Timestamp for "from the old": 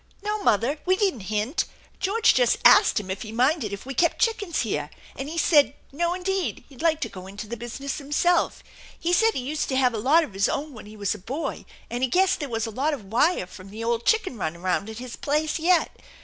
13.45-14.07